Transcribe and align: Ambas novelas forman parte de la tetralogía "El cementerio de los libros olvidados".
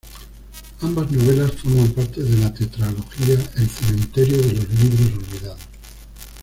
Ambas 0.81 1.11
novelas 1.11 1.51
forman 1.61 1.91
parte 1.91 2.23
de 2.23 2.37
la 2.37 2.51
tetralogía 2.51 3.35
"El 3.55 3.69
cementerio 3.69 4.37
de 4.37 4.53
los 4.53 4.69
libros 4.71 5.13
olvidados". 5.29 5.61